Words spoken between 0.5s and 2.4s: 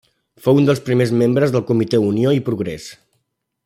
un dels primers membres del Comitè Unió